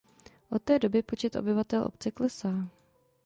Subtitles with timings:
[0.49, 2.67] Od té doby počet obyvatel obce klesá.